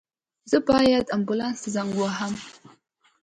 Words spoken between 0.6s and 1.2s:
باید